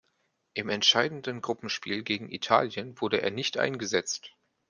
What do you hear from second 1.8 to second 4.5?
gegen Italien wurde er nicht eingesetzt.